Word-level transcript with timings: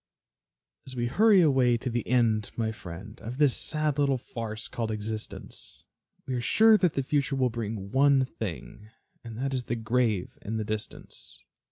As 0.87 0.95
we 0.95 1.05
hurry 1.05 1.41
away 1.41 1.77
to 1.77 1.87
the 1.87 2.07
end, 2.07 2.49
my 2.57 2.71
friend, 2.71 3.19
Of 3.21 3.37
this 3.37 3.55
sad 3.55 3.99
little 3.99 4.17
farce 4.17 4.67
called 4.67 4.89
existence, 4.89 5.83
We 6.25 6.33
are 6.33 6.41
sure 6.41 6.75
that 6.79 6.95
the 6.95 7.03
future 7.03 7.35
will 7.35 7.51
bring 7.51 7.91
one 7.91 8.25
thing, 8.25 8.89
And 9.23 9.37
that 9.37 9.53
is 9.53 9.65
the 9.65 9.75
grave 9.75 10.39
in 10.41 10.57
the 10.57 10.65
distance. 10.65 11.45